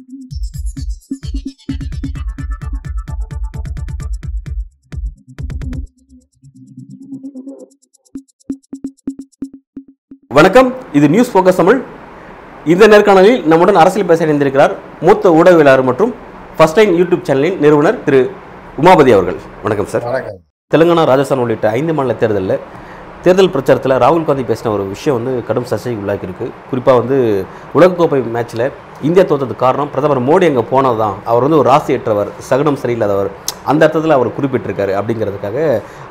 [0.00, 0.18] வணக்கம்.
[10.98, 11.78] இது news focus Tamil.
[12.72, 14.72] இந்த நேர்காணலில் நம்முடன் அரசியல் பேச இணைந்திருக்கிறார்
[15.06, 16.12] மூத்த ஊடகவியலாளர் மற்றும்
[16.58, 18.20] ஃபர்ஸ்ட் டைம் யூடியூப் சேனலின் நிறுவனர் திரு
[18.82, 19.38] உமாபதி அவர்கள்.
[19.66, 20.06] வணக்கம் சார்
[20.74, 22.56] தெலுங்கானா ராஜஸ்தான் உள்ளிட்ட ஐந்து மாநில தேர்தலில்
[23.24, 27.16] தேர்தல் பிரச்சாரத்தில் ராகுல் காந்தி பேசின ஒரு விஷயம் வந்து கடும் சர்ச்சைக்கு உள்ளாக்கியிருக்கு குறிப்பாக வந்து
[27.78, 28.64] உலகக்கோப்பை மேட்ச்சில்
[29.06, 33.30] இந்தியா தோற்றதுக்கு காரணம் பிரதமர் மோடி அங்கே போனது தான் அவர் வந்து ஒரு ராசியற்றவர் சகுனம் சரியில்லாதவர்.
[33.70, 35.58] அந்த அர்த்தத்தில் அவர் குறிப்பிட்டிருக்காரு அப்படிங்கிறதுக்காக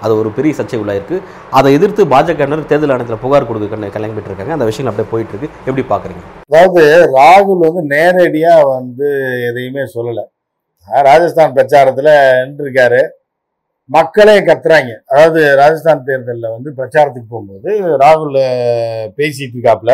[0.04, 1.18] அது ஒரு பெரிய சர்ச்சை உள்ளாயிருக்கு.
[1.58, 5.86] அதை எதிர்த்து பாஜகவினர் தேர்தல் ஆணையத்தில் புகார் கொடுக்க கிளம்பிட்டு இருக்காங்க அந்த விஷயங்கள் அப்படியே போயிட்டு இருக்கு எப்படி
[5.94, 6.84] பார்க்குறீங்க அதாவது
[7.18, 9.08] ராகுல் வந்து நேரடியாக வந்து
[9.50, 10.26] எதையுமே சொல்லலை.
[11.10, 12.14] ராஜஸ்தான் பிரச்சாரத்தில்
[12.44, 13.02] நின்றுருக்காரு.
[13.90, 14.92] மக்களே கத்துறாங்க.
[15.12, 17.70] அதாவது ராஜஸ்தான் தேர்தலில் வந்து பிரச்சாரத்துக்கு போகும்போது
[18.04, 18.38] ராகுல்
[19.20, 19.94] பேசிட்டு இருக்காப்புல.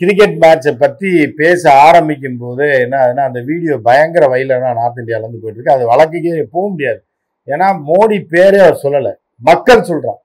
[0.00, 5.58] கிரிக்கெட் மேட்சை பற்றி பேச ஆரம்பிக்கும் போது என்ன ஆகுதுன்னா அந்த வீடியோ பயங்கர வயலாக நார்த் இந்தியாவிலேருந்து போயிட்டு
[5.58, 7.00] இருக்கு அது வழக்குக்கே போக முடியாது.
[7.48, 9.12] ஏன்னா மோடி பேரே அவர் சொல்லலை.
[9.48, 10.20] மக்கள் சொல்கிறான்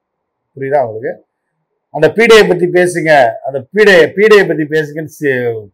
[0.58, 1.12] புரியுதா அவங்களுக்கு
[1.96, 3.12] அந்த பீடையை பற்றி பேசுங்க.
[3.48, 5.32] அந்த பீடையை பீடையை பற்றி பேசுங்கன்னு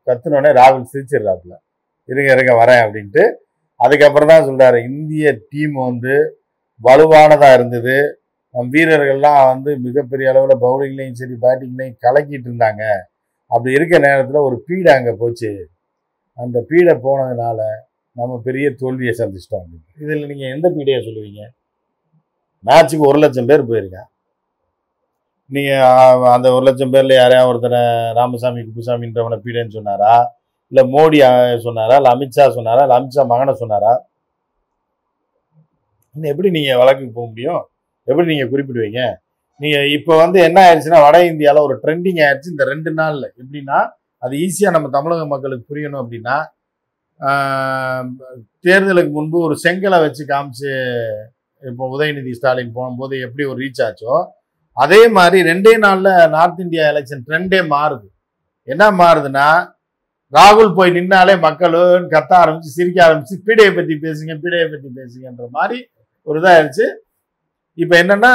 [0.07, 1.53] கத்துனோடனே ராகுல் சிரிச்சிடுறாப்புல.
[2.09, 3.23] இருங்க இருங்க வரேன் அப்படின்ட்டு.
[3.79, 6.15] அதுக்கப்புறம் தான் சொல்கிறாரு இந்திய டீம் வந்து
[6.81, 7.97] வலுவானதாக இருந்தது.
[8.55, 12.83] நம் வீரர்கள்லாம் வந்து மிகப்பெரிய அளவில் பவுலிங்லேயும் சரி பேட்டிங்லையும் கலக்கிட்டு இருந்தாங்க.
[13.55, 15.51] அப்படி இருக்க நேரத்தில் ஒரு பீடை அங்கே போச்சு.
[16.43, 17.59] அந்த பீடை போனதுனால
[18.19, 21.41] நம்ம பெரிய தோல்வியை சந்திச்சிட்டோம் அப்படின்னு இதில் நீங்கள் எந்த பீடையை சொல்லுவீங்க?
[22.67, 24.09] மேட்ச்சுக்கு ஒரு லட்சம் பேர் போயிருக்கேன்
[25.55, 27.79] நீங்கள் அந்த ஒரு லட்சம் பேரில் யாரையா ஒருத்தனை
[28.19, 30.13] ராமசாமி குப்புசாமின்றவனை பீடைன்னு சொன்னாரா?
[30.71, 31.17] இல்லை மோடி
[31.67, 31.95] சொன்னாரா?
[31.99, 32.83] இல்லை அமித்ஷா சொன்னாரா?
[32.85, 33.93] இல்லை அமித்ஷா மகனை சொன்னாரா?
[36.15, 37.61] இன்னும் எப்படி நீங்கள் வழக்குக்கு போக முடியும்?
[38.07, 39.01] எப்படி நீங்கள் குறிப்பிடுவீங்க?
[39.61, 43.25] நீங்க இப்ப வந்து என்ன ஆயிடுச்சுன்னா வட இந்தியாவில் ஒரு ட்ரெண்டிங் ஆயிடுச்சு இந்த ரெண்டு நாள்ல.
[43.41, 43.77] எப்படின்னா
[44.23, 46.35] அது ஈஸியா நம்ம தமிழக மக்களுக்கு புரியணும் அப்படின்னா
[48.65, 50.71] தேர்தலுக்கு முன்பு ஒரு செங்கலை வச்சு காமிச்சு
[51.63, 54.15] இப்போ உதயநிதி ஸ்டாலின் போகும்போது எப்படி ஒரு ரீச் ஆச்சோ
[54.77, 58.07] அதே மாதிரி ரெண்டே நாளில் நார்த் இந்தியா எலெக்ஷன் ட்ரெண்டே மாறுது.
[58.67, 59.47] என்ன மாறுதுன்னா
[60.33, 65.77] ராகுல் போய் நின்னாலே மக்களும் கத்த ஆரம்பிச்சு சிரிக்க ஆரம்பிச்சு பீடையை பற்றி பேசுங்க பீடையை பற்றி பேசுங்கன்ற மாதிரி
[66.27, 66.85] ஒரு இதாயிருச்சு.
[67.77, 68.31] இப்ப என்னன்னா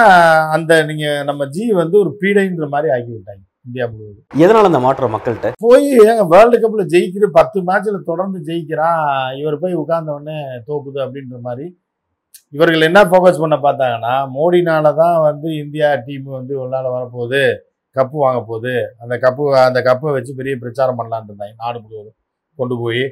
[0.55, 4.27] அந்த நீங்க நம்ம ஜி வந்து ஒரு பீடைன்ற மாதிரி ஆக்கி விட்டாங்க இந்தியா முழுவதும்.
[4.45, 5.49] எதனால் அந்த மாற்றம் மக்கள்கிட்ட?
[5.65, 5.87] போய்
[6.33, 9.03] வேர்ல்டு கப்ல ஜெயிக்கிற பத்து மேட்ச்ல தொடர்ந்து ஜெயிக்கிறான்
[9.41, 10.37] இவர் போய் உட்கார்ந்த உடனே
[10.69, 11.67] தோக்குது அப்படின்ற மாதிரி.
[12.57, 17.43] இவர்கள் என்ன ஃபோக்கஸ் பண்ண பார்த்தாங்கன்னா மோடினால தான் வந்து இந்தியா டீம் வந்து ஒரு நாள் வரப்போகுது
[17.97, 18.75] கப்பு வாங்க போகுது.
[19.03, 22.17] அந்த கப்பு அந்த கப்பை வச்சு பெரிய பிரச்சாரம் பண்ணலான்னு இருந்தாங்க நாடு முழுவதும்.
[22.59, 23.03] கொண்டு போய்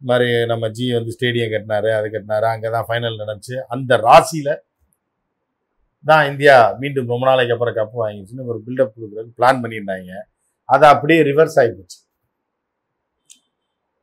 [0.00, 3.56] இந்த மாதிரி நம்ம ஜி வந்து ஸ்டேடியம் கட்டினாரு அது கட்டினாரு அங்கே தான் ஃபைனல் நடந்துச்சு.
[3.74, 4.50] அந்த ராசியில
[6.04, 10.12] தான் இந்தியா மீண்டும் ரொம்ப நாளைக்கு அப்புறம் கப்பு வாங்கிச்சுன்னு ஒரு பில்டப் கொடுக்குறதுக்கு பிளான் பண்ணியிருந்தாங்க.
[10.68, 11.98] அது அப்படியே ரிவர்ஸ் ஆகிப்போச்சு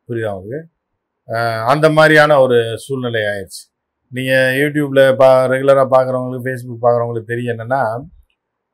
[0.09, 0.59] புரியுதா உங்களுக்கு?
[1.73, 3.63] அந்த மாதிரியான ஒரு சூழ்நிலை ஆயிடுச்சு
[4.11, 7.81] நீங்கள் யூடியூப்பில் பா ரெகுலராக பார்க்குறவங்களுக்கு ஃபேஸ்புக் பார்க்குறவங்களுக்கு தெரியும் என்னென்னா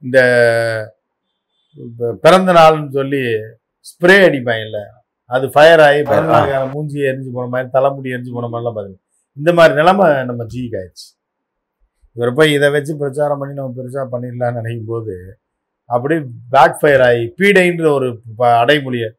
[0.04, 0.20] இந்த
[2.26, 3.22] பிறந்த நாள்னு சொல்லி
[3.90, 4.80] ஸ்ப்ரே அடிப்பாங்கல்ல
[5.30, 8.98] அது ஃபயர் ஆகி பிறந்த நாளுக்கான மூஞ்சி எரிஞ்சு போன மாதிரி தலைமுடி எரிஞ்சு போன மாதிரிலாம் பாருங்க
[9.38, 11.08] இந்த மாதிரி நிலைமை நம்ம ஜிக்கு ஆயிடுச்சு.
[12.16, 15.16] இவர் போய் இதை வச்சு பிரச்சாரம் பண்ணி நம்ம பெருசாக பண்ணிடலாம்னு நினைக்கும் போது
[15.90, 16.16] அப்படி
[16.52, 18.08] பேக் ஃபயர் ஆகி பீடைன்ற ஒரு
[18.38, 19.10] ப- அடைமொழியை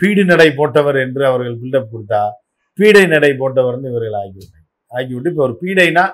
[0.00, 2.22] பீடு நடை போட்டவர் என்று அவர்கள் பில்டப் கொடுத்தா
[2.78, 6.04] பீடை நடை போட்டவர்னு இவர்கள் ஆகிவிட்டாங்க ஆக்கிவிட்டு இப்போ ஒரு பீடைனா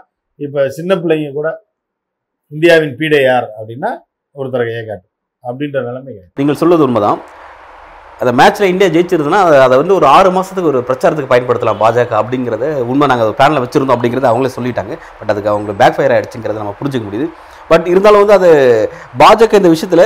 [0.40, 1.48] இப்போ சின்ன பிள்ளைங்க கூட
[2.52, 3.90] இந்தியாவின் பீடை யார் அப்படின்னா
[4.36, 5.06] ஒருத்தரை கையை காட்டு
[5.44, 6.12] அப்படின்ற நிலைமை.
[6.36, 7.20] நீங்கள் சொல்வது உண்மைதான்.
[8.20, 13.06] அந்த மேட்ச்ல இந்தியா ஜெயிச்சிருதுன்னா அதை வந்து ஒரு ஆறு மாசத்துக்கு ஒரு பிரச்சாரத்துக்கு பயன்படுத்தலாம் பாஜக அப்படிங்கிறத உண்மை
[13.12, 14.94] நாங்கள் பேனலில் வச்சிருந்தோம் அப்படிங்கிறத அவங்களே சொல்லிட்டாங்க.
[15.20, 17.26] பட் அதுக்கு அவங்க பேக் ஃபயர் ஆயிடுச்சுங்கிறத நம்ம புரிஞ்சுக்க முடியுது.
[17.70, 18.50] பட் இருந்தாலும் வந்து அது
[19.22, 20.04] பாஜக இந்த விஷயத்துல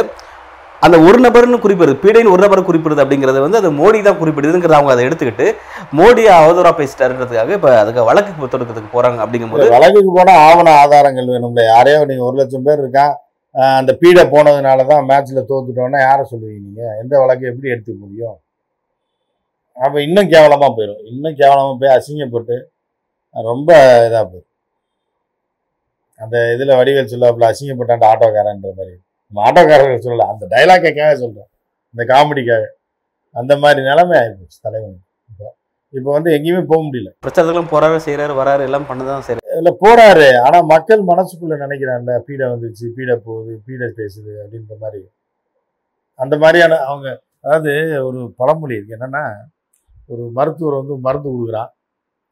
[0.86, 4.92] அந்த ஒரு நபர்னு குறிப்பிடுது பீடைன்னு ஒரு நபர் குறிப்பிடுது அப்படிங்கிறது வந்து அது மோடி தான் குறிப்பிடுதுங்கிறத அவங்க
[4.94, 5.46] அதை எடுத்துக்கிட்டு
[5.98, 11.62] மோடியை அவதூறா பேசிட்டாருன்றதுக்காக இப்போ அதுக்கு வழக்கு தொடுக்கிறதுக்கு போறாங்க அப்படிங்கும்போது வழக்குக்கு போனா ஆவண ஆதாரங்கள் வேணும்ல.
[11.72, 13.14] யாரையோ நீங்க ஒரு லட்சம் பேர் இருக்கான்
[13.80, 18.36] அந்த பீடை போனதுனால தான் மேட்ச்சில் தோத்துட்டோன்னா யாரை சொல்லுவீங்க நீங்கள் எந்த வழக்கு எப்படி எடுத்துக்க முடியும்?
[19.76, 22.56] அப்போ இன்னும் கேவலமாக போயிடும் இன்னும் கேவலமாக போய் அசிங்கப்பட்டு
[23.50, 23.70] ரொம்ப
[24.08, 24.52] இதாக போயிடும்
[26.20, 28.94] அந்த இதில் வடிவேல் சொல்லாப்புல அசிங்கப்பட்டான் ஆட்டோக்காரன்ற மாதிரி.
[29.28, 31.50] நம்ம ஆட்டோக்காரர்கள் சொல்லலை அந்த டைலாக்கைக்காக சொல்கிறோம்
[31.94, 32.64] இந்த காமெடிக்காக
[33.36, 34.94] அந்த மாதிரி நிலைமை ஆயிடுச்சு தலைவன்
[35.30, 35.46] இப்போ
[35.94, 37.10] இப்போ வந்து எங்கேயுமே போக முடியல.
[37.24, 39.45] பிரச்சனைகளும் போறாரு செய்றாரு வராரு எல்லாம் பண்ணதான் செய்றாரு.
[39.58, 40.28] இல்ல போறாரு.
[40.46, 45.00] ஆனா மக்கள் மனசுக்குள்ள நினைக்கிறான்ல பீடை வந்துருச்சு பீடை போகுது பீடை பேசுது அப்படின்ற மாதிரி.
[46.18, 47.08] அந்த மாதிரியான அவங்க
[47.44, 47.72] அதாவது
[48.08, 48.96] ஒரு பழமொழி இருக்கு.
[48.98, 49.24] என்னன்னா
[50.12, 51.70] ஒரு மருத்துவர் வந்து மருந்து கொடுக்குறான்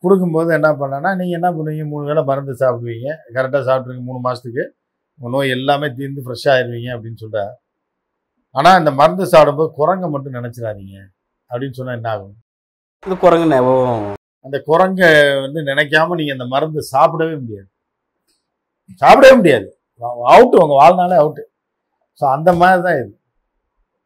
[0.02, 1.84] கொடுக்கும்போது என்ன பண்ணான்னா நீங்கள் என்ன பண்ணுவீங்க?
[1.92, 3.08] மூணு வேளை மருந்து சாப்பிடுவீங்க.
[3.36, 4.64] கரெக்டாக சாப்பிட்ருங்க மூணு மாதத்துக்கு
[5.18, 7.54] உங்கள் நோய் எல்லாமே தீர்ந்து ஃப்ரெஷ்ஷாக ஆயிடுவீங்க அப்படின்னு சொல்கிறார்
[8.54, 10.96] ஆனால் இந்த மருந்து சாப்பிடும்போது குரங்க மட்டும் நினச்சிடாதீங்க
[11.50, 12.36] அப்படின்னு சொன்னால் என்ன ஆகும்?
[13.02, 13.48] இந்த குரங்கு
[14.44, 15.02] அந்த குரங்க
[15.44, 17.68] வந்து நினைக்காம நீங்கள் அந்த மருந்து சாப்பிடவே முடியாது.
[19.02, 19.68] சாப்பிடவே முடியாது.
[20.32, 21.44] அவுட்டு உங்கள் வாழ்நாளே அவுட்டு
[22.20, 23.12] ஸோ அந்த மாதிரி தான் இது.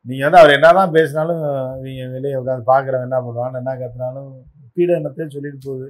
[0.06, 1.40] நீங்கள் வந்து அவர் என்னதான் பேசினாலும்
[1.86, 4.30] நீங்கள் வெளியே உட்காந்து பார்க்குறவங்க என்ன பண்ணுவாங்க என்ன கற்றுனாலும்
[4.74, 5.00] பீட
[5.34, 5.88] சொல்லிட்டு போகுது.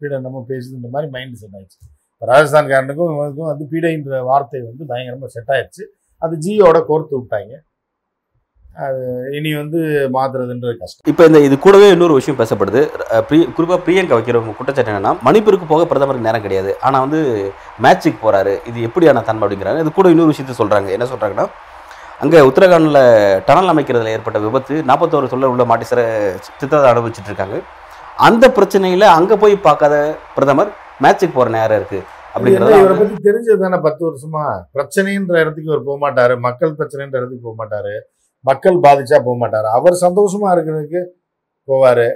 [0.00, 1.80] பீடனமும் பேசுது இந்த மாதிரி மைண்ட் செட் ஆயிடுச்சு.
[2.12, 5.84] இப்போ ராஜஸ்தான்காரனுக்கும் இவனுக்கும் வந்து பீடைன்ற வார்த்தை வந்து பயங்கரமாக செட் ஆயிடுச்சு.
[6.22, 7.52] அது ஜியோட கோர்த்து விட்டாங்க.
[8.84, 9.00] அது
[9.38, 9.80] இனி வந்து
[10.14, 11.08] மாத்துறதுன்றது கஷ்டம்.
[11.10, 12.80] இப்போ இந்த இது கூடவே இன்னொரு விஷயம் பேசப்படுது.
[13.56, 16.70] குறிப்பாக பிரியங்கா வைக்கிற குற்றச்சாட்டு என்னன்னா மணிப்பூருக்கு போக பிரதமருக்கு நேரம் கிடையாது.
[16.86, 17.20] ஆனால் வந்து
[17.86, 18.54] மேட்சுக்கு போறாரு.
[18.70, 20.88] இது எப்படியான தன்மை அப்படிங்கிறாங்க இது கூட இன்னொரு விஷயத்த சொல்றாங்க.
[20.96, 21.46] என்ன சொல்றாங்கன்னா
[22.24, 23.02] அங்கே உத்தரகாண்டில்
[23.48, 26.00] டனல் அமைக்கிறதுல ஏற்பட்ட விபத்து நாற்பத்தோரு சொல்ல உள்ள மாட்டி சிற
[26.46, 27.58] சித்திரத்தை அனுபவிச்சுட்டு இருக்காங்க.
[28.28, 29.94] அந்த பிரச்சனையில அங்கே போய் பார்க்காத
[30.36, 30.72] பிரதமர்
[31.04, 32.00] மேட்சுக்கு போற நேரம் இருக்கு.
[32.40, 34.44] இது என்ன, இவரை அப்படிங்கிறது பத்தி தெரிஞ்சது தானே பத்து வருஷமா?
[34.76, 36.34] பிரச்சனைன்ற இடத்துக்கு இவர் போக மாட்டாரு.
[36.46, 37.94] மக்கள் பிரச்சனைன்ற இடத்துக்கு போக மாட்டாரு.
[38.44, 39.68] மக்கள் பாதிச்சா போக மாட்டார்.
[39.78, 41.00] அவர் சந்தோஷமா இருக்கிறதுக்கு
[41.68, 42.06] போவார்.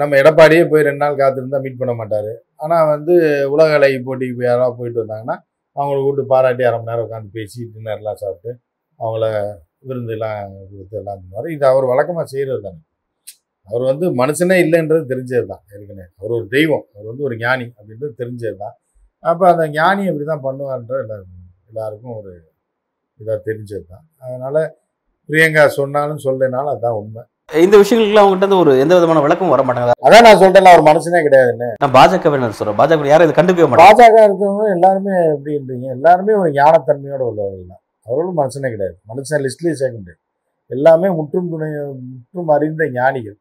[0.00, 2.32] நம்ம எடப்பாடியே போய் ரெண்டு நாள் காத்திருந்தா மீட் பண்ண மாட்டார்.
[2.64, 3.14] ஆனால் வந்து
[3.54, 5.36] உலக அழகி போட்டிக்கு போய் யாராவது போயிட்டு வந்தாங்கன்னா
[5.76, 8.50] அவங்கள கூப்பிட்டு பாராட்டி அரை மணி நேரம் உட்காந்து பேசி டின்னர்லாம் சாப்பிட்டு
[9.00, 9.24] அவங்கள
[9.88, 12.80] விருந்துலாம் கொடுத்து எல்லாம் பண்ணுவார் இது அவர் வழக்கமாக செய்கிறது தானே.
[13.68, 16.06] அவர் வந்து மனுஷனே இல்லைன்றது தெரிஞ்சது தான் ஏற்கனவே.
[16.20, 16.84] அவர் ஒரு தெய்வம்.
[16.94, 18.74] அவர் வந்து ஒரு ஞானி அப்படின்றது தெரிஞ்சது தான்.
[19.24, 22.32] அப்போ அந்த ஞானி அப்படி தான் பண்ணுவார்ன்ற எல்லாருக்கும் எல்லாருக்கும் ஒரு
[23.20, 24.04] இதாக தெரிஞ்சது தான்.
[24.24, 24.60] அதனால்
[25.28, 27.22] பிரியங்கா சொன்னாலும் சொல்லனாலும் அதுதான் உண்மை.
[27.64, 29.92] இந்த விஷயங்களுக்குலாம் அவங்ககிட்ட இருந்து ஒரு எந்த விதமான விளக்கம் வர மாட்டாங்க.
[30.06, 32.78] அதான் நான் சொல்றேன் அவர் மனுஷனே கிடையாதுன்னு நான் பாஜகவினர் சொல்றேன்.
[32.80, 33.88] பாஜக யாரும் இதை கண்டுக்கவே மாட்டாங்க.
[33.88, 37.82] பாஜக இருக்கவங்க எல்லாருமே எப்படின்றீங்க எல்லாருமே ஒரு ஞானத்தன்மையோட உள்ளவர்கள் தான்.
[38.06, 38.96] அவர்களும் மனுஷனே கிடையாது.
[39.10, 40.20] மனுஷன் லிஸ்ட்லேயே சேர்க்க முடியாது.
[40.70, 41.68] எல்லாமே முற்றும் துணை
[42.12, 43.38] முற்றும் அறிந்த ஞானிகள்.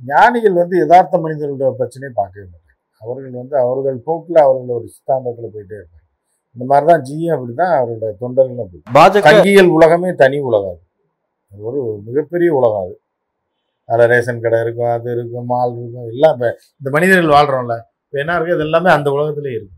[0.00, 2.74] ஞானிகள் வந்து யதார்த்த மனிதர்களோட பிரச்சனையை பார்க்கவே மாட்டாங்க.
[3.02, 6.04] அவர்கள் வந்து அவர்கள் போக்கில் அவர்கள் ஒரு சித்தாந்தத்தில் போயிட்டே இருப்பாங்க.
[6.56, 10.82] இந்த மாதிரி தான் ஜியும் அப்படி தான் அவருடைய தொண்டர்களும் அப்படி பாஜக உலகமே தனி உலகம்
[11.68, 12.94] ஒரு மிகப்பெரிய உலகம் அது.
[13.88, 16.48] அதில் ரேஷன் கடை இருக்கும் அது இருக்கும் மால் இருக்கும் எல்லாம் இப்போ
[16.80, 17.76] இந்த மனிதர்கள் வாழ்கிறோம்ல
[18.06, 19.74] இப்போ என்ன இருக்குது இது எல்லாமே அந்த உலகத்துலேயே இருக்கும்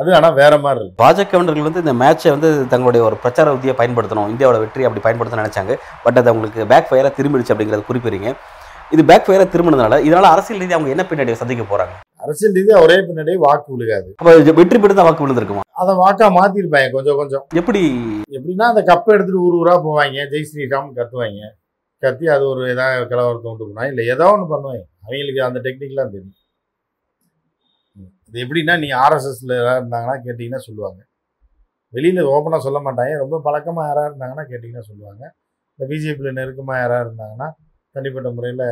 [0.00, 0.98] அது ஆனால் வேற மாதிரி இருக்கு.
[1.04, 5.74] பாஜகவினர்கள் வந்து இந்த மேட்சை வந்து தங்களுடைய ஒரு பிரச்சார உத்தியை பயன்படுத்தணும் இந்தியாவோட வெற்றி அப்படி பயன்படுத்த நினைச்சாங்க.
[6.04, 8.30] பட் அது அவங்களுக்கு பேக் ஃபயராக திரும்பிடுச்சு அப்படிங்கிறத குறிப்பிடுறீங்க.
[8.94, 12.96] இது பேக் ஃபயராக திரும்பினதுனால இதனால் அரசியல் ரீதியாக அவங்க என்ன பின்னாடி சந்திக்க போகிறாங்க அரசியல் ரீதியாக ஒரே
[13.08, 14.08] பின்னாடியே வாக்கு விழுகாது.
[14.58, 15.64] வெற்றி பெற்று வாக்கு விழுந்திருக்குமா?
[15.82, 17.44] அதை வாக்கா மாத்திருப்பாங்க கொஞ்சம் கொஞ்சம்.
[17.60, 17.82] எப்படி?
[18.36, 20.24] எப்படின்னா அந்த கப்பை எடுத்துட்டு ஊர் ஊரா போவாங்க.
[20.32, 21.50] ஜெய் ஸ்ரீராம் கத்துவாங்க.
[22.02, 24.82] கத்தி அது ஒரு ஏதாவது கலவரத்தை உண்டு பண்ணா இல்லை ஏதோ ஒன்று பண்ணுவாங்க.
[25.06, 26.36] அவங்களுக்கு அந்த டெக்னிக்லாம் தெரியும்.
[28.28, 31.00] இது எப்படின்னா நீ ஆர்எஸ்எஸ்ல யாராவது இருந்தாங்கன்னா கேட்டிங்கன்னா சொல்லுவாங்க.
[31.96, 33.12] வெளியில ஓப்பனாக சொல்ல மாட்டாங்க.
[33.24, 35.22] ரொம்ப பழக்கமாக யாராவது இருந்தாங்கன்னா கேட்டிங்கன்னா சொல்லுவாங்க.
[35.74, 37.48] இந்த பிஜேபியில் நெருக்கமாக யாராவது இருந்தாங்கன்னா
[37.94, 38.64] தனிப்பட்ட முறையில்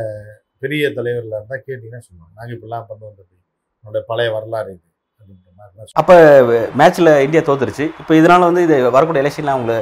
[0.63, 2.33] பெரிய தலைவரில் இருந்தால் கேட்டிங்கன்னா சொல்லுவாங்க.
[2.39, 3.33] நாங்கள் இப்படிலாம் பண்ண வந்தது
[3.79, 4.85] என்னோட பழைய வரலாறு இது
[5.19, 6.15] அப்படின்ற அப்போ
[6.79, 7.85] மேட்ச்ல இந்தியா தோத்துருச்சு.
[8.01, 9.75] இப்போ இதனால வந்து இது வரக்கூடிய எலெக்ஷன்ல அவங்க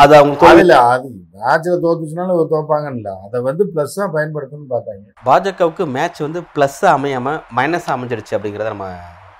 [0.00, 5.06] அது அவங்க அதில் அது மேட்ச்சில் தோத்துச்சுனாலும் தோப்பாங்கன்னு அதை வந்து ப்ளஸ்ஸாக பயன்படுத்தணும்னு பார்த்தாங்க.
[5.28, 8.88] பாஜகவுக்கு மேட்ச் வந்து ப்ளஸ் அமையாம மைனஸ் அமைஞ்சிடுச்சு அப்படிங்கிறத நம்ம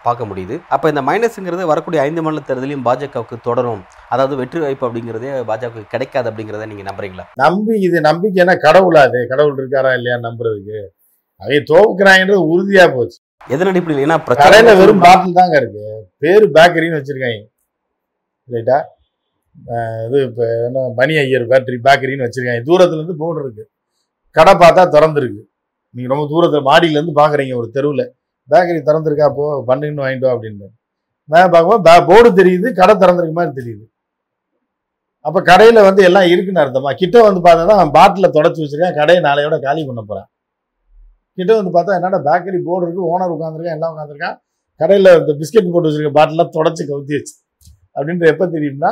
[0.06, 0.55] பார்க்க முடியுது.
[0.75, 3.82] அப்போ இந்த மைனஸ்ங்கிறது வரக்கூடிய ஐந்து மாநில தேர்தலையும் பாஜகவுக்கு தொடரும்.
[4.10, 7.24] அதாவது வெற்றி வாய்ப்பு அப்படிங்கிறதே பாஜகவுக்கு கிடைக்காது அப்படிங்கிறத நீங்க நம்புறீங்களா?
[7.42, 9.20] நம்பி இது நம்பிக்கைன்னா கடவுளா அது?
[9.32, 10.78] கடவுள் இருக்காரா இல்லையா நம்புறதுக்கு.
[11.40, 13.18] அவங்க தோக்குறாங்கன்றது உறுதியா போச்சு.
[13.54, 15.84] எதன் அடிப்படையில் ஏன்னா கடையில வெறும் பாட்டில் தாங்க இருக்கு.
[16.24, 17.40] பேரு பேக்கரின்னு வச்சிருக்காங்க.
[18.48, 18.78] ரைட்டா?
[20.06, 22.62] இது இப்போ என்ன மணி ஐயர் பேட்டரி பேக்கரின்னு வச்சிருக்காங்க.
[22.68, 23.64] தூரத்துல இருந்து போர்டு இருக்கு.
[24.36, 25.42] கடை பார்த்தா திறந்துருக்கு.
[25.94, 28.04] நீங்க ரொம்ப தூரத்துல மாடியில இருந்து பாக்குறீங்க ஒரு தெருவில்.
[28.49, 30.68] பேக்கரி திறந்துருக்கா போ பண்ணுன்னு வாங்கிட்டு வா அப்படின்னு
[31.28, 33.85] நான் பார்க்கும்போது போர்டு தெரியுது கடை திறந்திருக்க மாதிரி தெரியுது.
[35.24, 36.90] அப்போ கடையில் வந்து எல்லாம் இருக்குன்னு அர்த்தமா?
[37.00, 40.28] கிட்ட வந்து பார்த்தா பாட்டில் தொடச்சி வச்சிருக்கேன் கடையை நாளையோட காலி பண்ண போகிறான்
[41.38, 44.36] கிட்ட வந்து பார்த்தா என்னடா பேக்கரி போர்டு இருக்குது ஓனர் உட்காந்துருக்கேன் எல்லாம் உட்காந்துருக்கான்
[44.80, 47.34] கடையில் இந்த பிஸ்கெட் போட்டு வச்சிருக்க பாட்டிலாம் தொடச்சி கவுத்தி வச்சு.
[47.96, 48.90] அப்படின்ற எப்போ தெரியும்னா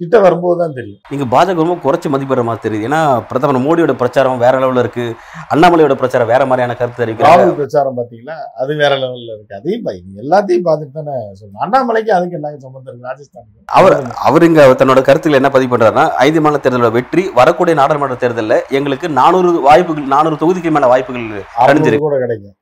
[0.00, 1.00] கிட்ட வரும்போது தான் தெரியும்.
[1.12, 2.86] நீங்க பாஜக ரொம்ப குறைச்சி மதிப்பிடுற மாதிரி தெரியுது.
[2.88, 5.06] ஏன்னா பிரதமர் மோடியோட பிரச்சாரம் வேற லெவலில் இருக்கு.
[5.54, 9.56] அண்ணாமலையோட பிரச்சாரம் வேற மாதிரியான கருத்து தெரிவிக்கிறாங்க ராகுல் பிரச்சாரம் பார்த்தீங்களா அது வேற லெவலில் இருக்கு.
[9.58, 13.08] அதையும் நீங்க எல்லாத்தையும் பார்த்துட்டு தானே சொல்லணும் அண்ணாமலைக்கு அதுக்கு என்ன சம்பந்தம் இருக்கு?
[13.10, 13.66] ராஜஸ்தானுக்கு.
[13.80, 13.96] அவர்
[14.28, 19.10] அவர் இங்க தன்னோட கருத்துல என்ன பதிவு பண்றாருன்னா ஐந்து மாநில தேர்தலோட வெற்றி வரக்கூடிய நாடாளுமன்ற தேர்தலில் எங்களுக்கு
[19.20, 21.28] நானூறு வாய்ப்புகள் நானூறு தொகுதிக்கு மேல வாய்ப்புகள்
[21.64, 22.06] அடைஞ்சிருக்கு.
[22.06, 22.56] கூட கிடைக்கும்.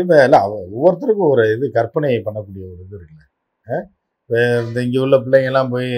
[0.00, 3.24] இல்ல ஒவ்வொருத்தருக்கும் ஒரு இது கற்பனை பண்ணக்கூடிய ஒரு இது இருக்குல்ல.
[4.30, 5.90] இந்த இங்கே உள்ள பிள்ளைங்கெல்லாம் போய்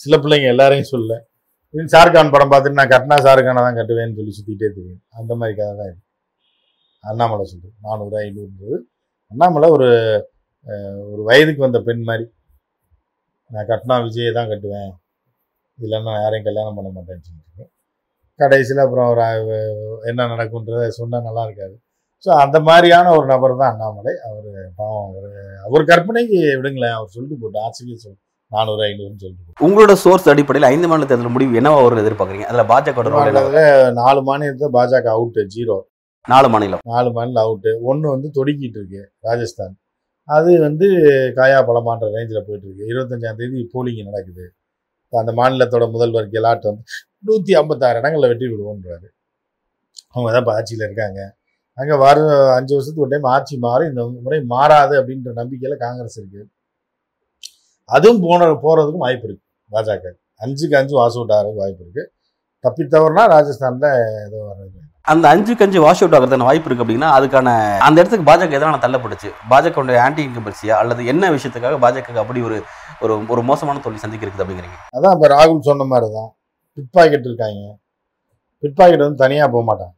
[0.00, 1.12] சில பிள்ளைங்க எல்லாரையும் சொல்ல
[1.92, 5.00] ஷாருக்கான் படம் பார்த்துட்டு நான் கட்டினா ஷாருக்கானை தான் கட்டுவேன்னு சொல்லி சுற்றிட்டே தெரியும்.
[5.18, 6.00] அந்த மாதிரி கதை தான் இது.
[7.04, 8.76] அண்ணாமலை சொல்லு நானூறு ஐநூறுன்றது.
[9.32, 9.88] அண்ணாமலை ஒரு
[11.12, 12.24] ஒரு வயதுக்கு வந்த பெண் மாதிரி.
[13.50, 14.92] நான் கட்டினா விஜயை தான் கட்டுவேன்.
[15.78, 17.64] இல்லைன்னா நான் யாரையும் கல்யாணம் பண்ண மாட்டேன்னு சொல்லிட்டு.
[18.40, 19.24] கடைசியில் அப்புறம் ஒரு
[20.10, 21.76] என்ன நடக்குன்றத சொன்னால் நல்லா இருக்காது.
[22.24, 24.12] ஸோ அந்த மாதிரியான ஒரு நபர் தான் அண்ணாமலை.
[24.28, 24.46] அவர்
[24.78, 25.26] பாவம் அவர்
[25.66, 28.16] அவர் கற்பனைக்கு விடுங்களேன் அவர் சொல்லிட்டு போட்டு ஆட்சிக்கு சொல்
[28.50, 32.48] நானூறு ஐநூறுன்னு சொல்லிட்டு உங்களோட சோர்ஸ் அடிப்படையில் ஐந்து மாநில தேர்தல் முடிவு என்னவா ஒரு எதிர்பார்க்குறீங்க?
[32.50, 33.62] அதில் பாஜக
[34.00, 35.76] நாலு மாநிலத்தை பாஜக அவுட்டு ஜீரோ
[36.28, 36.82] நாலு மாநிலம்.
[36.92, 39.74] நாலு மாநிலம் அவுட்டு ஒன்று வந்து தொடுக்கிட்டு இருக்கு ராஜஸ்தான்.
[40.28, 40.86] அது வந்து
[41.38, 44.44] காயா பழமான்ற ரேஞ்சில் போயிட்டு இருக்கு இருபத்தஞ்சாம் தேதி போலிங் நடக்குது.
[45.04, 46.84] இப்போ அந்த மாநிலத்தோட முதல்வர் கெலாட் வந்து
[47.28, 49.08] நூற்றி ஐம்பத்தாறு இடங்களில் வெற்றி விடுவோன்றாரு
[50.14, 51.20] அவங்க தான் இப்போ ஆட்சியில் இருக்காங்க.
[51.80, 52.18] அங்கே வர
[52.58, 56.42] அஞ்சு வருஷத்துக்கு ஒரு டைம் ஆட்சி மாறும் இந்த முறை மாறாது அப்படின்ற நம்பிக்கையில் காங்கிரஸ் இருக்கு.
[57.88, 60.12] அதுவும் போன போகிறதுக்கும் வாய்ப்பு இருக்கு பாஜக.
[60.44, 62.02] அஞ்சுக்கு அஞ்சு வாஸ் அவுட் ஆகிறதுக்கு வாய்ப்பு இருக்கு.
[62.64, 63.88] தப்பித்தவர்னா ராஜஸ்தானில்
[64.26, 67.48] ஏதோ வர்றது அந்த அஞ்சு கஞ்சு வாஷ் அவுட் ஆகிறதுக்கான வாய்ப்பு இருக்கு அப்படின்னா அதுக்கான
[67.88, 69.28] அந்த இடத்துக்கு பாஜக எதனால தள்ளப்பட்டுச்சு.
[69.52, 72.56] பாஜக ஆன்டி இன்கம்பன்சியா அல்லது என்ன விஷயத்துக்காக பாஜக அப்படி ஒரு
[73.04, 74.78] ஒரு ஒரு மோசமான தோல்வி சந்திக்க இருக்குது அப்படிங்கிறீங்க?
[74.96, 76.28] அதான் இப்போ ராகுல் சொன்ன மாதிரி தான்
[76.78, 77.62] பிட் பாக்கெட் இருக்காங்க.
[78.62, 79.92] பிட் பாக்கெட் வந்து தனியாக போக மாட்டான்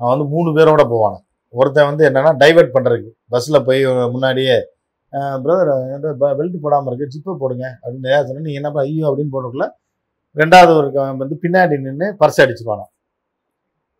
[0.00, 1.18] அவன் வந்து மூணு பேரோட போவானே
[1.54, 3.80] ஒருத்தன் வந்து என்னன்னா டைவர்ட் பண்ணுறதுக்கு பஸ்ஸில் போய்
[4.12, 4.56] முன்னாடியே
[5.42, 5.70] பிரதர்
[6.38, 9.66] பெல்ட் போடாமல் இருக்கு ஜிப்பை போடுங்க அப்படின்னு ஏன் சொன்னா நீங்கள் என்னப்பா ஐயோ அப்படின்னு போடுறதுக்குள்ள
[10.36, 10.88] ரெண்டாவது ஒரு
[11.20, 12.84] வந்து பின்னாடி நின்று பர்ஸ் அடிச்சுப்பானோ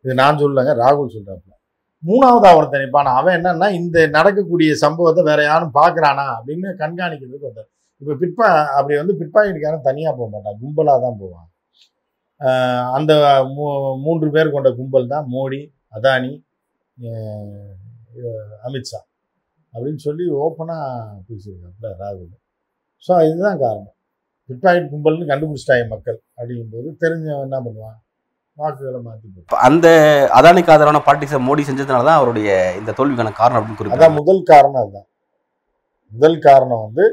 [0.04, 1.54] இது நான் சொல்லலைங்க ராகுல் சொல்கிறாப்புல
[2.02, 7.68] மூணாவது ஒருத்தன் நினைப்பான் அவன் என்னன்னா இந்த நடக்கக்கூடிய சம்பவத்தை வேற யாரும் பார்க்குறானா அப்படின்னு கண்காணிக்கிறதுக்கு வந்தார்
[8.02, 11.46] இப்போ பிட்பா அப்படி வந்து பிட்பாக்கெட்டுக்காரன் தனியாக போக மாட்டான் கும்பலாக தான் போவான்.
[12.96, 13.12] அந்த
[13.54, 13.72] மூ-
[14.04, 15.60] மூன்று பேர் கொண்ட கும்பல் தான் மோடி
[15.92, 16.32] அதானி
[18.66, 19.00] அமித்ஷா
[19.74, 20.86] அப்படின்னு சொல்லி ஓப்பனாக
[21.28, 22.34] பேசியிருக்காப்புல ராகுல்.
[23.06, 23.94] ஸோ இதுதான் காரணம்.
[24.48, 27.98] பிட்பாக்கெட் கும்பல்னு கண்டுபிடிச்சிட்டாங்க மக்கள் அப்படிங்கும்போது தெரிஞ்சவன் என்ன பண்ணுவான்?
[28.58, 29.86] வாக்குகளை மாற்றி அந்த
[30.38, 32.48] அதானிக்கு ஆதரவான பாலிடிக்ஸை மோடி செஞ்சதுனால தான் அவருடைய
[32.80, 35.08] இந்த தோல்விக்கான காரணம் அப்படின்னு அதான் குறிப்பிட்டாங்க முதல் காரணம் அதுதான்.
[36.12, 37.04] முதல் காரணம் வந்து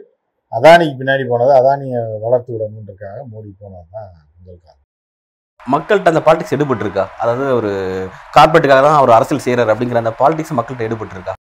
[0.51, 4.84] அதானிக்கு பின்னாடி போனது அதானியை வளர்த்து விடணுன்றதுக்காக மோடி போனது தான் முதல் காரணம்.
[5.73, 7.03] மக்கள்கிட்ட அந்த பாலிடிக்ஸ் எடுபட்டுருக்கா?
[7.21, 7.71] அதாவது ஒரு
[8.35, 11.33] கார்பரேட்டுக்காக தான் அவர் அரசியல் செய்கிறார் அப்படிங்கிற அந்த பாலிடிக்ஸ் மக்கள்கிட்ட எடுபட்டுருக்கா?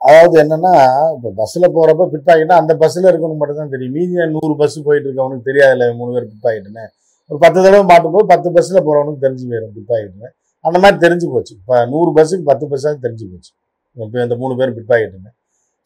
[0.00, 0.74] அதாவது என்னன்னா
[1.14, 3.94] இப்போ பஸ்ஸில் போகிறப்ப பிட்பாக்கெட்னா அந்த பஸ்ஸில் இருக்கணும் மட்டும் தான் தெரியும்.
[3.96, 6.84] மீதி நூறு பஸ் போயிட்டு இருக்கவனுக்கு தெரியாதுல்ல மூணு பேர் பிட்பாக்கெட்டுன்னு
[7.30, 10.30] ஒரு பத்து தடவை மாட்டும் போது பத்து பஸ்ஸில் போகிறவனுக்கு தெரிஞ்சு போயிடும் பிட்பாக்கெட்டுன்னு
[10.64, 11.52] அந்த மாதிரி தெரிஞ்சு போச்சு.
[11.60, 13.50] இப்போ நூறு பஸ்ஸுக்கு பத்து பஸ்ஸாக தெரிஞ்சு போச்சு.
[13.96, 15.30] இப்போ இந்த மூணு பேர் பிட்பாக்கெட்டுன்னு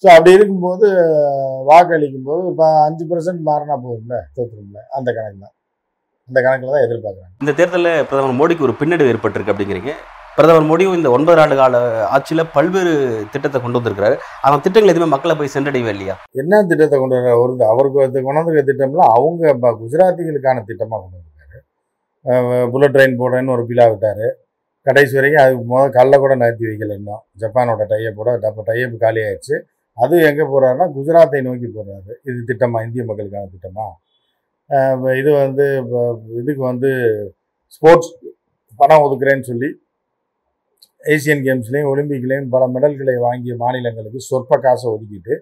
[0.04, 0.86] ஸோ அப்படி இருக்கும்போது
[1.68, 5.54] வாக்களிக்கும் போது இப்போ அஞ்சு பர்சன்ட் மாறினா போகும்ல தோற்றுரும்ல அந்த கணக்கு தான்
[6.28, 7.32] அந்த கணக்கில் தான் எதிர்பார்க்குறாங்க.
[7.42, 9.92] இந்த தேர்தலில் பிரதமர் மோடிக்கு ஒரு பின்னடைவு ஏற்பட்டிருக்கு அப்படிங்கிறீங்க.
[10.36, 11.80] பிரதமர் மோடியும் இந்த ஒன்பது ஆண்டு கால
[12.14, 12.92] ஆட்சியில் பல்வேறு
[13.32, 14.16] திட்டத்தை கொண்டு வந்திருக்கிறாரு.
[14.46, 16.14] அந்த திட்டங்கள் எதுவுமே மக்களை போய் சென்றடையவே இல்லையா?
[16.42, 19.52] என்ன திட்டத்தை கொண்டு வர ஒரு அவருக்கு வந்து கொண்டு வந்திருக்க திட்டம்லாம் அவங்க
[19.82, 21.58] குஜராத்திகளுக்கான திட்டமாக கொண்டு வந்திருக்காரு.
[22.72, 24.24] புல்லட் ட்ரெயின் போடுறேன்னு ஒரு பிலா விட்டார்.
[24.86, 27.22] கடைசி வரைக்கும் அது முதல் கல்ல கூட நிறுத்தி வைக்கல இன்னும்.
[27.42, 29.54] ஜப்பானோட டையப்போட அப்போ டையப் காலி ஆயிடுச்சு
[29.98, 33.84] அது எங்கே போகிறாருன்னா குஜராத்தை நோக்கி போகிறாரு இது திட்டமா இந்திய மக்களுக்கான திட்டமா?
[33.84, 33.96] அஹ்
[35.20, 35.64] இது வந்து
[36.40, 36.90] இதுக்கு வந்து
[37.74, 38.12] ஸ்போர்ட்ஸ்
[38.80, 39.68] பணம் ஒதுக்குறேன்னு சொல்லி
[41.14, 45.34] ஏசியன் கேம்ஸ்லேயும் ஒலிம்பிக்லேயும் பல மெடல்களை வாங்கிய மாநிலங்களுக்கு சொற்ப காசை ஒதுக்கிட்டு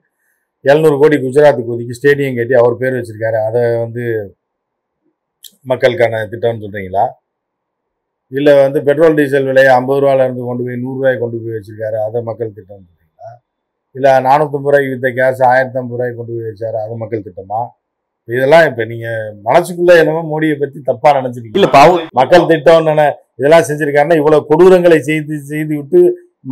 [0.65, 3.39] எழுநூறு கோடி குஜராத்துக்கு ஒதுக்கி ஸ்டேடியம் கட்டி அவர் பேர் வச்சுருக்காரு.
[3.49, 4.05] அதை வந்து
[5.71, 7.05] மக்களுக்கான திட்டம்னு சொல்கிறீங்களா
[8.33, 11.99] இல்லை வந்து பெட்ரோல் டீசல் விலையை ஐம்பது ரூபால இருந்து கொண்டு போய் நூறுரூவாய் கொண்டு போய் வச்சிருக்காரு.
[12.07, 13.31] அதை மக்கள் திட்டம்னு சொல்கிறீங்களா
[13.95, 16.79] இல்லை நானூற்றம்பது ரூபாய்க்கு விற்ற கேஸ் ஆயிரத்தம்பது ரூபாய்க்கு கொண்டு போய் வச்சார்?
[16.85, 17.67] அது மக்கள் திட்டமாக
[18.29, 21.59] இதெல்லாம் இப்போ நீங்கள் மனசுக்குள்ள என்னமோ மோடியை பற்றி தப்பாக நினச்சிருக்கீங்க.
[21.61, 22.91] இல்ல அவங்க மக்கள் திட்டம்
[23.41, 26.01] இதெல்லாம் செஞ்சிருக்காருன்னா இவ்வளவு கொடூரங்களை செய்து செய்து விட்டு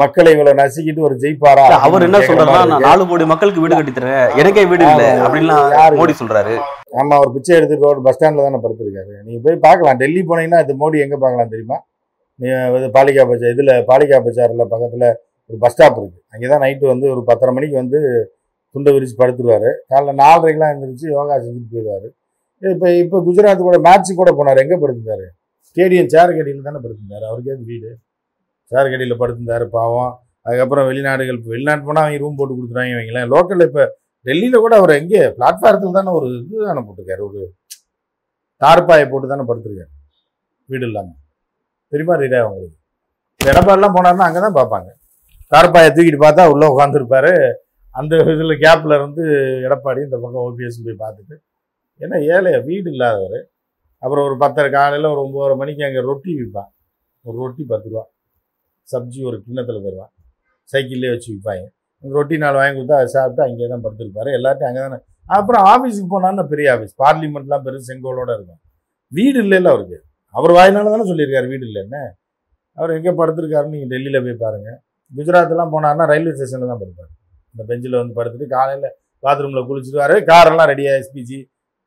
[0.01, 1.63] மக்களை இவ்வளவு நசுக்கிட்டு ஒரு ஜெயிப்பாரா?
[1.87, 2.85] அவர் என்ன சொல்றாருன்னா நான்.
[2.89, 4.29] நாலு கோடி மக்களுக்கு வீடு கட்டி தரேன்.
[4.41, 5.05] எனக்கே வீடு இல்ல.
[5.25, 5.71] அப்படின்லாம்?
[6.01, 6.55] மோடி சொல்றாரு.
[7.01, 9.15] ஆமா அவர் பிச்சை எடுத்து ரோடு பஸ் ஸ்டாண்ட்ல தானே படுத்திருக்காரு.
[9.27, 9.99] நீங்க போய் பார்க்கலாம்.
[10.03, 11.79] டெல்லி போனீங்கன்னா இது மோடி எங்க பார்க்கலாம் தெரியுமா?
[12.79, 15.07] இது பாலிகா பஜார் இதுல பாலிகா பஜார்ல பக்கத்துல
[15.51, 16.19] ஒரு பஸ் ஸ்டாப் இருக்கு.
[16.35, 18.01] அங்கதான் நைட்டு வந்து ஒரு பத்தரை மணிக்கு வந்து
[18.75, 19.71] துண்டை விரித்து படுத்துருவாரு.
[19.91, 22.09] காலைல நாலரைக்கெலாம் எழுந்திரிச்சு யோகா செஞ்சுட்டு போயிடுவார்.
[22.63, 24.61] இப்போ இப்போ குஜராத் கூட மேட்ச்சு கூட போனார்.
[24.65, 25.27] எங்கே படுத்திருந்தார்?
[25.69, 27.25] ஸ்டேடியம் சேரக்கடியில் தானே படுத்திருந்தார்.
[27.31, 27.91] அவருக்கே வீடு.
[28.73, 30.13] சேரக்கடியில் படுத்திருந்தார் பாவம்.
[30.47, 33.85] அதுக்கப்புறம் வெளிநாடுகள் வெளிநாட்டு போனால் அவங்க ரூம் போட்டு கொடுத்துருவாங்க வைங்களேன் லோக்கலில் இப்போ
[34.27, 35.23] டெல்லியில் கூட அவர் எங்கே?
[35.37, 37.23] பிளாட்ஃபாரத்தில் தானே ஒரு இது தானே போட்டிருக்காரு.
[37.29, 37.41] ஒரு
[38.63, 39.91] தார்பாயை போட்டு தானே படுத்திருக்காரு.
[40.69, 41.19] வீடு இல்லாமல்
[41.93, 42.77] தெரியுமா ரீடா அவங்களுக்கு
[43.41, 44.89] எடப்பாடெலாம் போனார்னா அங்கே தான் பார்ப்பாங்க.
[45.53, 47.33] தார்பாயை தூக்கிட்டு பார்த்தா உள்ளே உட்காந்துருப்பாரு
[47.99, 49.23] அந்த இதில் கேப்பில் இருந்து
[49.67, 51.37] எடப்பாடி இந்த பக்கம் ஓபிஎஸ் போய் பார்த்துட்டு
[52.03, 53.41] ஏன்னா ஏழையா வீடு இல்லாதவர்.
[54.03, 56.71] அப்புறம் ஒரு பத்தரை காலையில் ஒரு ஒம்பது மணிக்கு அங்கே ரொட்டி விற்பான்
[57.25, 58.05] ஒரு ரொட்டி பத்து ரூபா.
[58.89, 60.13] சப்ஜி ஒரு கிண்ணத்தில் தருவான்.
[60.73, 61.67] சைக்கிள்லேயே வச்சு விற்பாங்க
[62.05, 64.31] ரொட்டி நாள் வாங்கி கொடுத்தா அதை சாப்பிட்டு அங்கேயே தான் படுத்துருப்பார்.
[64.39, 64.99] எல்லாத்தையும் அங்கே தானே
[65.39, 68.61] அப்புறம் ஆஃபீஸுக்கு போனான்னா பெரிய ஆஃபீஸ் பார்லிமெண்ட்லாம் பெரிய செங்கோலோட இருக்கும்.
[69.13, 69.99] வீடு இல்லைல்ல அவருக்கு.
[70.35, 72.03] அவர் வாயினால தானே சொல்லியிருக்காரு வீடு இல்லைன்னு.
[72.79, 74.79] அவர் எங்கே படுத்திருக்காருன்னு நீங்கள் டெல்லியில் போய் பாருங்கள்
[75.13, 77.13] குஜராத்லாம் போனார்னா ரயில்வே ஸ்டேஷனில் தான் படுப்பார்.
[77.53, 78.89] இந்த பெஞ்சில் வந்து படுத்துட்டு காலையில்
[79.23, 81.39] பாத்ரூமில் குளிச்சுட்டு வர காரெல்லாம் ரெடியாக எஸ்பிஜி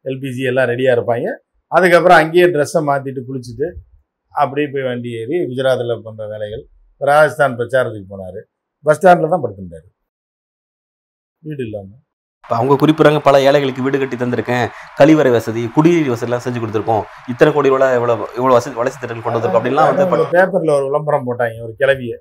[0.06, 1.28] எல்பிஜி எல்லாம் ரெடியாக இருப்பாங்க.
[1.72, 3.68] அதுக்கப்புறம் அங்கேயே ட்ரெஸ்ஸை மாற்றிட்டு குளிச்சுட்டு
[4.42, 6.64] அப்படியே போய் வண்டி ஏறி குஜராத்தில் பண்ணுற வேலைகள்.
[7.02, 8.40] ராஜஸ்தான் பிரச்சாரத்துக்கு போனார்.
[8.86, 9.88] பஸ் ஸ்டாண்டில் தான் படுத்துட்டாரு
[11.44, 12.00] வீடு இல்லாமல்
[12.44, 14.66] இப்போ அவங்க குறிப்பிட்றாங்க பல ஏழைகளுக்கு வீடு கட்டி தந்திருக்கேன்.
[15.00, 17.04] கழிவறை வசதி குடிநீர் வசதிலாம் செஞ்சு கொடுத்துருக்கோம்.
[17.32, 21.28] இத்தனை கோடி ரூபாய் இவ்வளோ இவ்வளோ வசதி வளர்ச்சி திட்டங்கள் கொண்டு வந்திருக்கோம் அப்படின்லாம் வந்து பேப்பர்ல ஒரு விளம்பரம்
[21.30, 22.16] போட்டாங்க ஒரு கிளவிய.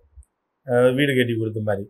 [0.98, 1.84] வீடு கட்டி கொடுத்த மாதிரி.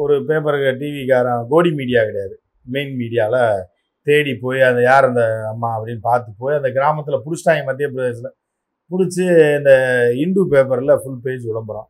[0.00, 2.34] ஒரு பேப்பருக்கு டிவிக்காரன் கோடி மீடியா கிடையாது.
[2.74, 3.42] மெயின் மீடியாவில்
[4.06, 8.34] தேடி போய் அந்த யார் அந்த அம்மா அப்படின்னு பார்த்து போய் அந்த கிராமத்தில் பிடிச்சிட்டாங்க மத்திய பிரதேசத்தில்.
[8.90, 9.24] பிடிச்சி
[9.58, 9.72] இந்த
[10.24, 11.88] இந்து பேப்பரில் ஃபுல் பேஜ் விளம்பரம்.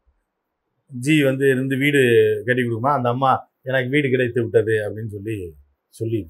[0.91, 2.01] ஜி வந்து இருந்து வீடு
[2.47, 2.93] கட்டி கொடுக்குமா?
[2.99, 3.31] அந்த அம்மா
[3.71, 5.37] எனக்கு வீடு கிடைத்து விட்டது அப்படின்னு சொல்லி
[6.01, 6.21] சொல்லி.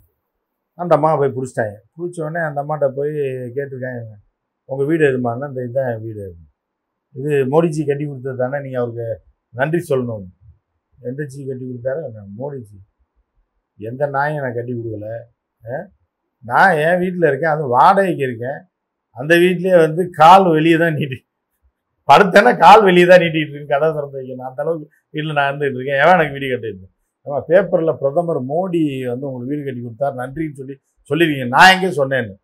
[0.78, 1.74] அந்த அம்மா போய் பிடிச்சிட்டாங்க.
[1.96, 3.12] பிடிச்ச உடனே அந்த அம்மாட்ட போய்
[3.56, 4.02] கேட்டிருக்காங்க.
[4.64, 6.26] உங்கள் வீடு எதுமானா இந்த இதுதான் என் வீடு.
[7.14, 8.60] இது மோடிஜி கட்டி கொடுத்தது தானே?
[8.64, 9.08] நீங்கள் அவருக்கு
[9.60, 10.26] நன்றி சொல்லணும்.
[11.02, 12.76] எந்த ஜி கட்டி கொடுத்தாரு நான் மோடிஜி.
[13.80, 15.08] எந்த நாயும் எனக்கு கட்டி கொடுக்கல.
[15.64, 15.76] ஆ?
[16.44, 18.58] நான் என் வீட்டில் இருக்கேன் அது வாடகைக்கு இருக்கேன்.
[19.16, 21.18] அந்த வீட்லேயே வந்து கால் வெளியே தான் நீட்டி
[22.08, 26.00] படுத்தேன்னா கால் வெளியே தான் நீட்டிகிட்டு இருக்கு கதை திறந்து வைக்கணும் அந்த அளவுக்கு வீட்டில் நான் இருந்துகிட்டு இருக்கேன்.
[26.02, 26.92] எவன் எனக்கு வீடு கட்டியிருந்தேன்
[27.26, 28.80] ஆமா பேப்பரில் பிரதமர் மோடி
[29.10, 30.74] வந்து உங்களுக்கு வீடு கட்டி கொடுத்தார் நன்றின்னு சொல்லி
[31.10, 31.48] சொல்லிருக்கீங்க.
[31.54, 32.34] நான் எங்கேயும் சொன்னேன்னு?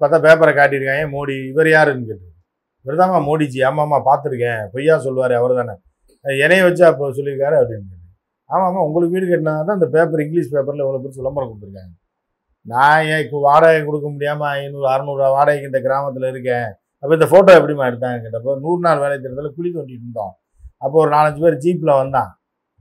[0.00, 2.26] பார்த்தா பேப்பரை காட்டியிருக்காங்க மோடி இவர் யாருன்னு கேட்டு
[2.86, 4.60] இவர் தாம்மா மோடிஜி ஆமாம்மா பார்த்துருக்கேன்.
[4.74, 5.74] பொய்யா சொல்லுவார் அவர் தானே
[6.24, 7.96] என்னைய வச்சு அப்போ சொல்லியிருக்காரு அப்படின்னு
[8.50, 11.92] ஆமாம்மா உங்களுக்கு வீடு கட்டினா தான் இந்த பேப்பர் இங்கிலீஷ் பேப்பரில் இவ்வளோ பேர் விளம்பரம் கொடுத்துருக்காங்க.
[12.66, 16.68] நான் ஏன் இப்போ வாடகை கொடுக்க முடியாமல் ஐநூறு அறநூறுவா வாடகைக்கு இந்த கிராமத்தில் இருக்கேன்.
[17.02, 20.32] அப்போ இந்த ஃபோட்டோ எப்படிமா எடுத்தாங்க கேட்டப்போ நூறு நாள் வேலை திட்டத்தில் குழி தோண்டிட்டு இருந்தோம்.
[20.84, 22.30] அப்போ ஒரு நாலஞ்சு பேர் ஜீப்பில் வந்தான்.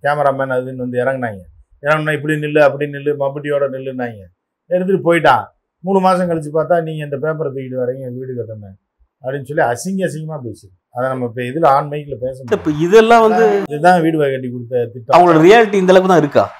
[0.03, 1.41] கேமராமேன் அதுன்னு வந்து இறங்கினாங்க.
[1.83, 4.21] இறங்கினா இப்படி நில்லு அப்படி நில்லு மம்பட்டியோட நில்லுனாங்க
[4.69, 5.45] எடுத்துகிட்டு போயிட்டான்.
[5.83, 8.77] மூணு மாதம் கழிச்சு பார்த்தா நீங்கள் இந்த பேப்பரை தூக்கிட்டு வரீங்க வீடு கட்டணும்.
[9.23, 12.43] அப்படின்னு சொல்லி அசிங்க அசிங்கமாக பேசு அதை நம்ம இப்போ இதில் ஆன் மைக்கில் பேச.
[12.51, 15.21] இப்போ இதெல்லாம் வந்து இதுதான் வீடு கட்டி கொடுத்த திட்டம்.
[15.21, 16.51] அவங்களோட ரியாலிட்டி இந்த அளவுக்கு தான் இருக்கா?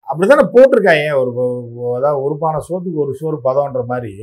[0.00, 1.16] அப்படித்தானே போட்டிருக்காங்க.
[1.18, 4.14] ஒரு ஒரு- அதாவது ஒரு பானை சோத்துக்கு ஒரு சோறு பதம்ன்ற மாதிரி.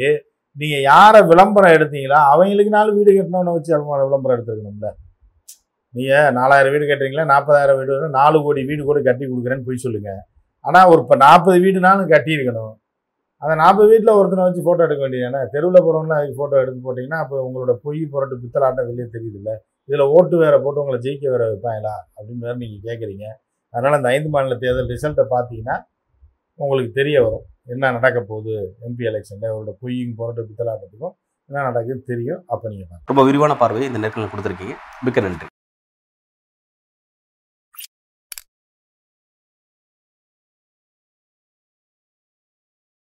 [0.52, 2.20] நீங்க யாரை விளம்பரம் எடுத்தீங்களா?
[2.26, 4.90] அவங்களுக்கு நாலு வீடு கட்டணும்னு வச்சு விளம்பரம் எடுத்துருக்கணும்ல.
[5.90, 7.26] நீங்க நாலாயிரம் வீடு கட்டுறீங்களா?
[7.26, 10.26] நாற்பதாயிரம் வீடு நாலு கோடி வீடு கூட கட்டி கொடுக்குறேன்னு போய் சொல்லுங்க.
[10.60, 12.74] ஆனா ஒரு இப்போ நாற்பது வீடுனாலும் கட்டியிருக்கணும்.
[13.44, 17.42] அதை நாற்பது வீட்டில் ஒருத்தனை வச்சு ஃபோட்டோ எடுக்க வேண்டியதானே தெருவில் போகிறவங்களாம் அதுக்கு ஃபோட்டோ எடுத்து போட்டிங்கன்னா அப்போ
[17.48, 19.56] உங்களோட பொய் புரட்டு பித்தலாட்டம் வெளியே தெரியுது இல்லை
[19.90, 21.94] இதில் ஓட்டு வேற போட்டு உங்களை ஜெயிக்க வேற வைப்பாங்களா?
[22.18, 23.26] அப்படின்னு வேறு நீங்கள் கேட்குறீங்க
[23.74, 25.76] அதனால் அந்த ஐந்து மாநில தேர்தல் ரிசல்ட்டை பார்த்தீங்கன்னா
[26.60, 27.46] உங்களுக்கு தெரிய வரும்.
[27.74, 28.54] என்ன நடக்க போகுது
[28.88, 31.16] எம்பி எலெக்ஷனில் அவரோட பொய்யும் புரட்டு பித்தலாட்டத்துக்கும்
[31.50, 32.42] என்ன நடக்குதுன்னு தெரியும்.
[32.54, 34.76] அப்போ நீங்கள் ரொம்ப விரிவான பார்வையை இந்த நேரத்தில் கொடுத்துருக்கீங்க.
[35.08, 35.48] மிக்க நன்றி.